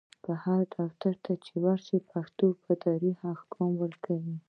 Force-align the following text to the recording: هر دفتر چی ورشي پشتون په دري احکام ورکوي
هر 0.45 0.61
دفتر 0.75 1.13
چی 1.45 1.53
ورشي 1.65 1.97
پشتون 2.09 2.51
په 2.63 2.71
دري 2.83 3.11
احکام 3.33 3.71
ورکوي 3.83 4.35